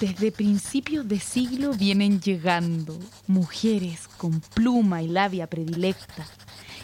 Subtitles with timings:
[0.00, 6.26] Desde principios de siglo vienen llegando mujeres con pluma y labia predilecta.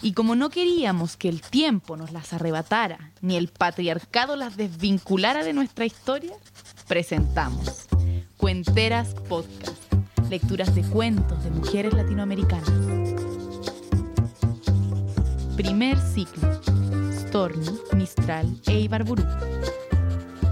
[0.00, 5.44] Y como no queríamos que el tiempo nos las arrebatara, ni el patriarcado las desvinculara
[5.44, 6.32] de nuestra historia,
[6.88, 7.86] presentamos
[8.38, 9.92] Cuenteras Podcast,
[10.30, 12.70] lecturas de cuentos de mujeres latinoamericanas.
[15.54, 16.60] Primer ciclo,
[17.12, 19.24] Stormy, Mistral e Ibarburú.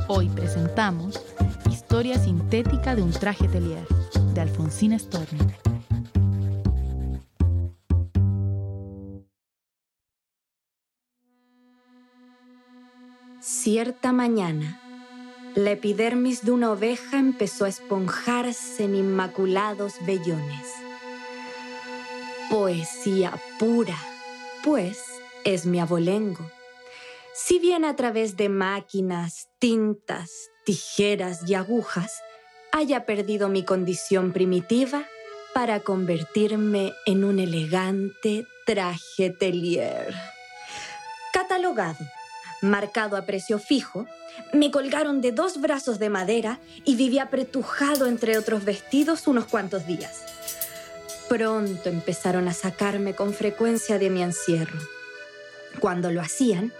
[0.09, 1.19] Hoy presentamos
[1.91, 3.85] Historia sintética de un traje telier,
[4.33, 5.41] de Alfonsina Storni.
[13.41, 14.81] Cierta mañana,
[15.57, 20.69] la epidermis de una oveja empezó a esponjarse en inmaculados vellones.
[22.51, 23.99] Poesía pura,
[24.63, 24.97] pues
[25.45, 26.49] es mi abolengo.
[27.33, 32.23] Si bien a través de máquinas, tintas, tijeras y agujas,
[32.73, 35.05] haya perdido mi condición primitiva
[35.55, 40.15] para convertirme en un elegante traje telier.
[41.33, 42.05] Catalogado,
[42.63, 44.07] marcado a precio fijo,
[44.53, 49.87] me colgaron de dos brazos de madera y viví apretujado entre otros vestidos unos cuantos
[49.87, 50.25] días.
[51.29, 54.81] Pronto empezaron a sacarme con frecuencia de mi encierro.
[55.79, 56.73] Cuando lo hacían,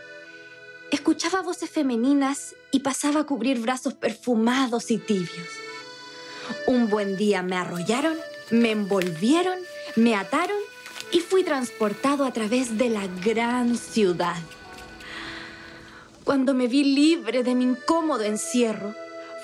[0.91, 5.49] escuchaba voces femeninas y pasaba a cubrir brazos perfumados y tibios.
[6.67, 8.17] Un buen día me arrollaron,
[8.51, 9.59] me envolvieron,
[9.97, 10.57] me ataron
[11.13, 14.37] y fui transportado a través de la gran ciudad.
[16.25, 18.95] Cuando me vi libre de mi incómodo encierro,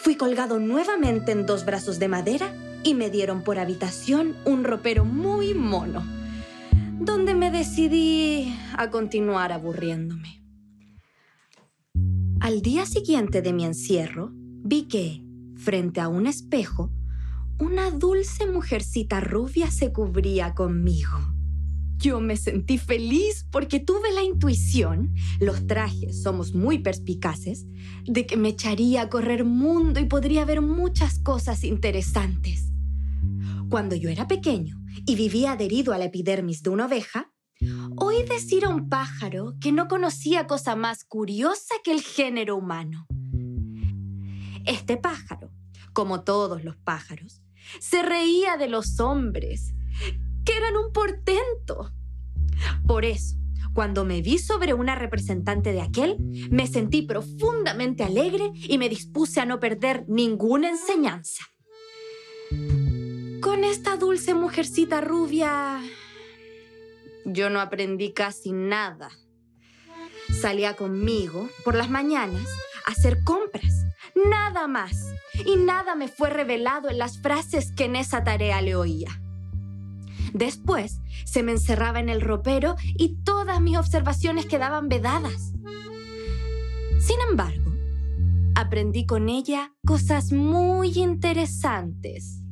[0.03, 2.53] fui colgado nuevamente en dos brazos de madera
[2.85, 6.05] y me dieron por habitación un ropero muy mono,
[7.01, 10.46] donde me decidí a continuar aburriéndome.
[12.47, 15.21] Al día siguiente de mi encierro, vi que,
[15.57, 16.93] frente a un espejo,
[17.59, 21.35] una dulce mujercita rubia se cubría conmigo.
[21.97, 27.67] Yo me sentí feliz porque tuve la intuición, los trajes somos muy perspicaces,
[28.05, 32.71] de que me echaría a correr mundo y podría ver muchas cosas interesantes.
[33.69, 37.29] Cuando yo era pequeño y vivía adherido a la epidermis de una oveja,
[37.97, 43.07] Oí decir a un pájaro que no conocía cosa más curiosa que el género humano.
[44.67, 45.51] Este pájaro,
[45.93, 47.43] como todos los pájaros,
[47.81, 49.75] se reía de los hombres,
[50.45, 51.93] que eran un portento.
[52.87, 53.37] Por eso,
[53.73, 56.17] cuando me vi sobre una representante de aquel,
[56.51, 61.45] me sentí profundamente alegre y me dispuse a no perder ninguna enseñanza.
[63.41, 65.81] Con esta dulce mujercita rubia
[67.27, 69.11] yo no aprendí casi nada.
[70.41, 72.47] Salía conmigo por las mañanas
[72.87, 73.85] a hacer compras,
[74.29, 75.13] nada más.
[75.45, 79.21] Y nada me fue revelado en las frases que en esa tarea le oía.
[80.33, 85.53] Después se me encerraba en el ropero y todas mis observaciones quedaban vedadas.
[86.99, 87.73] Sin embargo,
[88.55, 92.43] aprendí con ella cosas muy interesantes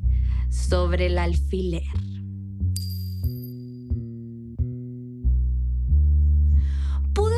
[0.50, 1.82] sobre el alfiler.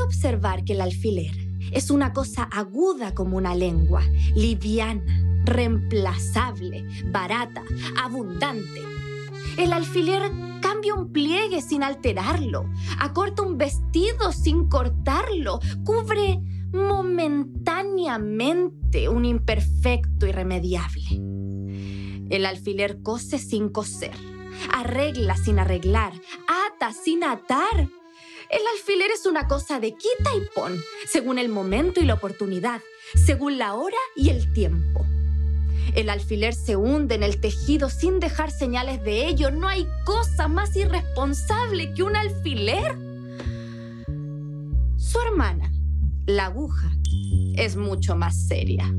[0.07, 4.03] Observar que el alfiler es una cosa aguda como una lengua,
[4.35, 5.03] liviana,
[5.45, 7.63] reemplazable, barata,
[8.03, 8.83] abundante.
[9.59, 10.23] El alfiler
[10.61, 16.41] cambia un pliegue sin alterarlo, acorta un vestido sin cortarlo, cubre
[16.73, 21.23] momentáneamente un imperfecto irremediable.
[22.29, 24.17] El alfiler cose sin coser,
[24.73, 26.13] arregla sin arreglar,
[26.49, 27.89] ata sin atar,
[28.51, 32.81] el alfiler es una cosa de quita y pon, según el momento y la oportunidad,
[33.15, 35.05] según la hora y el tiempo.
[35.95, 39.51] El alfiler se hunde en el tejido sin dejar señales de ello.
[39.51, 42.97] No hay cosa más irresponsable que un alfiler.
[44.97, 45.73] Su hermana,
[46.27, 46.93] la aguja,
[47.55, 48.93] es mucho más seria.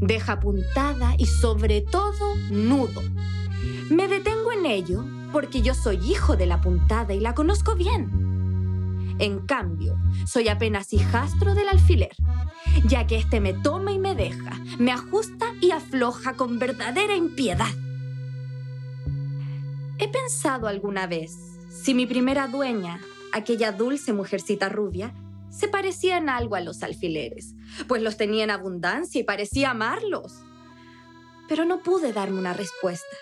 [0.00, 3.02] Deja puntada y sobre todo nudo.
[3.90, 8.33] Me detengo en ello porque yo soy hijo de la puntada y la conozco bien.
[9.18, 9.96] En cambio,
[10.26, 12.14] soy apenas hijastro del alfiler,
[12.86, 17.72] ya que éste me toma y me deja, me ajusta y afloja con verdadera impiedad.
[19.98, 21.32] He pensado alguna vez
[21.68, 23.00] si mi primera dueña,
[23.32, 25.14] aquella dulce mujercita rubia,
[25.50, 27.54] se parecía en algo a los alfileres,
[27.86, 30.32] pues los tenía en abundancia y parecía amarlos.
[31.48, 33.16] Pero no pude darme una respuesta,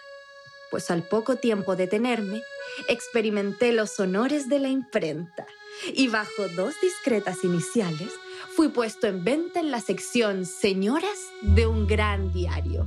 [0.71, 2.41] pues al poco tiempo de tenerme,
[2.89, 5.47] experimenté los honores de la imprenta
[5.95, 8.11] y bajo dos discretas iniciales
[8.55, 12.87] fui puesto en venta en la sección Señoras de un gran diario.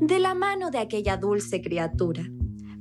[0.00, 2.24] De la mano de aquella dulce criatura,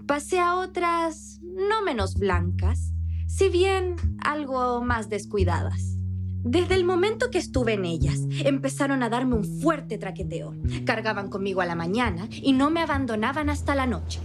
[0.07, 2.94] pasé a otras no menos blancas,
[3.28, 5.98] si bien algo más descuidadas.
[6.44, 10.56] Desde el momento que estuve en ellas, empezaron a darme un fuerte traqueteo.
[10.86, 14.19] Cargaban conmigo a la mañana y no me abandonaban hasta la noche,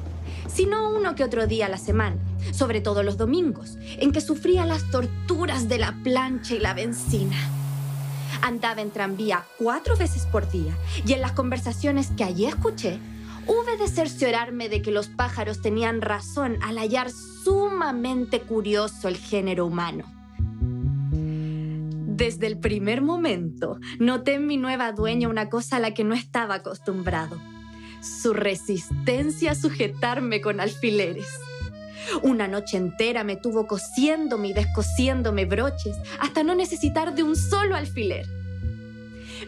[0.49, 2.17] sino uno que otro día a la semana,
[2.53, 7.37] sobre todo los domingos, en que sufría las torturas de la plancha y la benzina.
[8.43, 10.77] Andaba en tranvía cuatro veces por día
[11.07, 12.99] y en las conversaciones que allí escuché,
[13.47, 19.67] hube de cerciorarme de que los pájaros tenían razón al hallar sumamente curioso el género
[19.67, 20.05] humano.
[22.17, 26.15] Desde el primer momento noté en mi nueva dueña una cosa a la que no
[26.15, 27.39] estaba acostumbrado.
[28.01, 31.29] Su resistencia a sujetarme con alfileres.
[32.23, 37.75] Una noche entera me tuvo cosiéndome y descosiéndome broches hasta no necesitar de un solo
[37.75, 38.26] alfiler.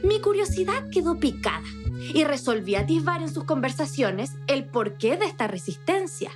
[0.03, 1.67] Mi curiosidad quedó picada
[2.15, 6.31] y resolví atisbar en sus conversaciones el porqué de esta resistencia.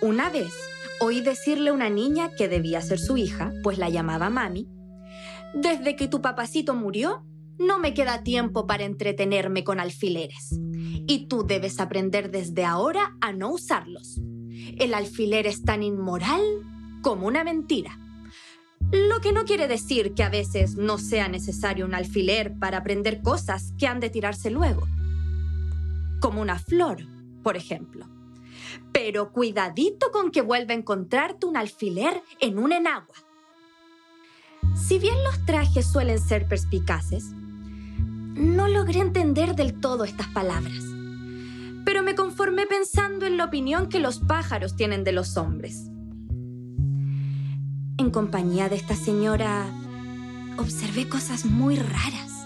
[0.00, 0.52] Una vez
[1.00, 4.68] oí decirle a una niña que debía ser su hija, pues la llamaba mami,
[5.54, 7.24] desde que tu papacito murió,
[7.58, 10.58] no me queda tiempo para entretenerme con alfileres.
[11.08, 14.20] Y tú debes aprender desde ahora a no usarlos.
[14.78, 16.42] El alfiler es tan inmoral
[17.02, 17.98] como una mentira.
[18.92, 23.20] Lo que no quiere decir que a veces no sea necesario un alfiler para aprender
[23.22, 24.86] cosas que han de tirarse luego.
[26.20, 26.98] Como una flor,
[27.42, 28.06] por ejemplo.
[28.92, 33.16] Pero cuidadito con que vuelva a encontrarte un alfiler en un enagua.
[34.74, 37.32] Si bien los trajes suelen ser perspicaces,
[38.36, 40.84] no logré entender del todo estas palabras,
[41.86, 45.84] pero me conformé pensando en la opinión que los pájaros tienen de los hombres.
[47.96, 49.66] En compañía de esta señora,
[50.58, 52.44] observé cosas muy raras.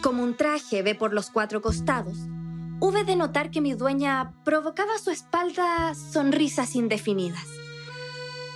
[0.00, 2.18] Como un traje ve por los cuatro costados,
[2.78, 7.48] hube de notar que mi dueña provocaba a su espalda sonrisas indefinidas.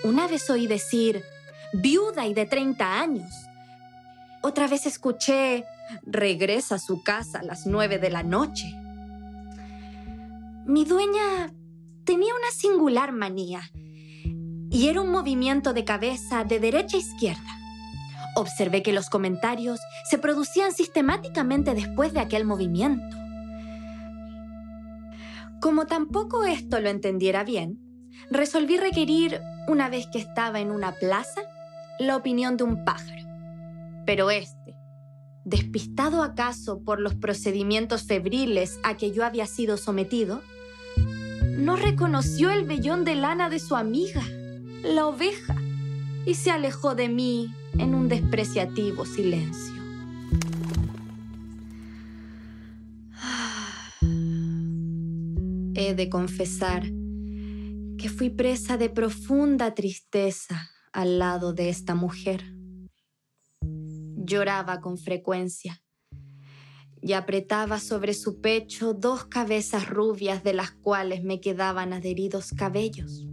[0.04, 1.24] Una vez oí decir,
[1.72, 3.34] viuda y de 30 años.
[4.40, 5.64] Otra vez escuché,
[6.06, 8.83] regresa a su casa a las 9 de la noche.
[10.66, 11.52] Mi dueña
[12.04, 13.60] tenía una singular manía
[14.70, 17.58] y era un movimiento de cabeza de derecha a izquierda.
[18.34, 19.78] Observé que los comentarios
[20.08, 23.14] se producían sistemáticamente después de aquel movimiento.
[25.60, 27.78] Como tampoco esto lo entendiera bien,
[28.30, 31.42] resolví requerir, una vez que estaba en una plaza,
[31.98, 33.22] la opinión de un pájaro.
[34.06, 34.63] Pero este,
[35.44, 40.42] despistado acaso por los procedimientos febriles a que yo había sido sometido,
[41.56, 44.22] no reconoció el vellón de lana de su amiga,
[44.82, 45.56] la oveja,
[46.26, 49.74] y se alejó de mí en un despreciativo silencio.
[55.76, 56.82] He de confesar
[57.98, 62.44] que fui presa de profunda tristeza al lado de esta mujer.
[64.24, 65.82] Lloraba con frecuencia
[67.02, 73.26] y apretaba sobre su pecho dos cabezas rubias de las cuales me quedaban adheridos cabellos.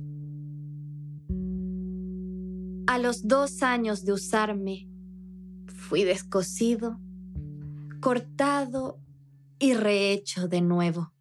[2.88, 4.90] A los dos años de usarme,
[5.68, 7.00] fui descosido,
[8.02, 9.00] cortado
[9.58, 11.14] y rehecho de nuevo.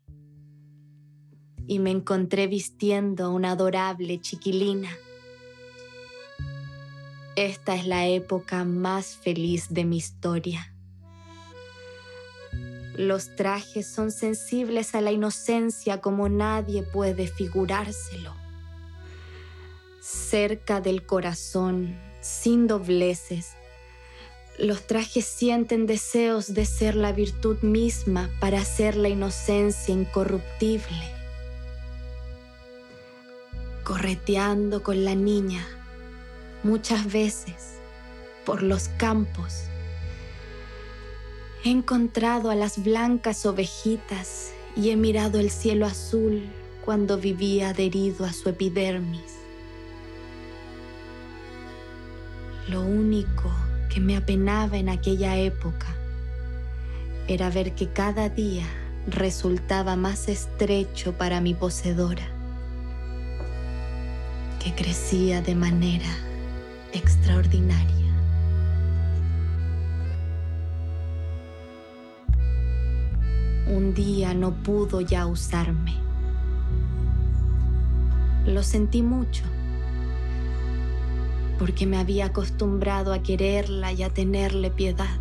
[1.69, 4.91] Y me encontré vistiendo una adorable chiquilina
[7.47, 10.75] esta es la época más feliz de mi historia.
[12.97, 18.35] Los trajes son sensibles a la inocencia como nadie puede figurárselo.
[20.03, 23.55] Cerca del corazón, sin dobleces,
[24.59, 31.15] los trajes sienten deseos de ser la virtud misma para ser la inocencia incorruptible.
[33.83, 35.80] Correteando con la niña,
[36.63, 37.81] muchas veces
[38.45, 39.65] por los campos.
[41.65, 46.49] He encontrado a las blancas ovejitas y he mirado el cielo azul
[46.85, 49.37] cuando vivía adherido a su epidermis.
[52.69, 53.51] Lo único
[53.93, 55.87] que me apenaba en aquella época
[57.29, 58.67] era ver que cada día
[59.07, 62.27] resultaba más estrecho para mi poseedora,
[64.63, 66.30] que crecía de manera
[66.93, 68.15] extraordinaria.
[73.69, 75.95] Un día no pudo ya usarme.
[78.47, 79.45] Lo sentí mucho,
[81.59, 85.19] porque me había acostumbrado a quererla y a tenerle piedad.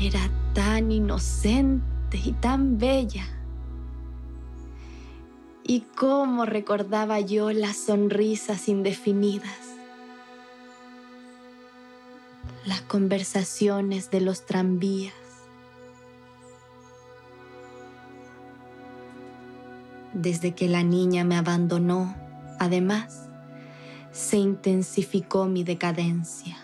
[0.00, 0.20] Era
[0.52, 3.37] tan inocente y tan bella.
[5.70, 9.58] Y cómo recordaba yo las sonrisas indefinidas,
[12.64, 15.12] las conversaciones de los tranvías,
[20.14, 22.16] desde que la niña me abandonó,
[22.58, 23.28] además,
[24.10, 26.56] se intensificó mi decadencia.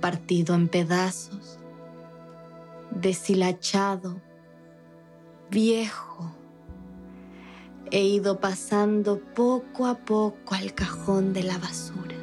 [0.00, 1.58] Partido en pedazos,
[2.92, 4.20] deshilachado,
[5.50, 6.32] viejo,
[7.92, 12.16] he ido pasando poco a poco al cajón de la basura.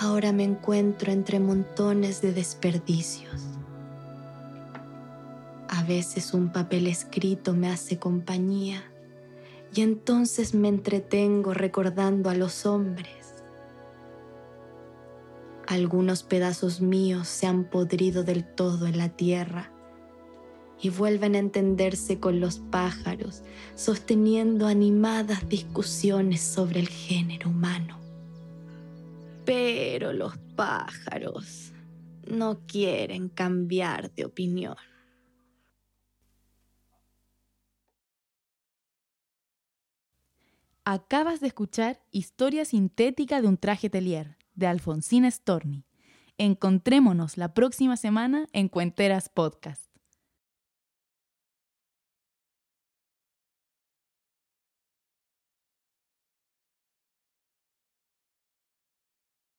[0.00, 3.50] Ahora me encuentro entre montones de desperdicios
[5.80, 8.82] a veces un papel escrito me hace compañía
[9.72, 13.44] y entonces me entretengo recordando a los hombres.
[15.66, 19.69] Algunos pedazos míos se han podrido del todo en la tierra
[20.82, 23.42] y vuelven a entenderse con los pájaros,
[23.74, 27.98] sosteniendo animadas discusiones sobre el género humano.
[29.44, 31.72] Pero los pájaros
[32.26, 34.76] no quieren cambiar de opinión.
[40.84, 45.84] Acabas de escuchar Historia sintética de un traje telier, de Alfonsina Storni.
[46.38, 49.89] Encontrémonos la próxima semana en Cuenteras Podcast.